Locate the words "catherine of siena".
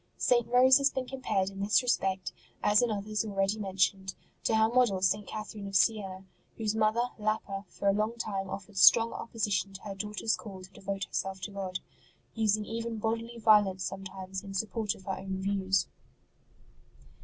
5.27-6.25